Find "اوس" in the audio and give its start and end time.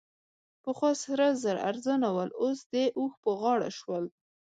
2.41-2.59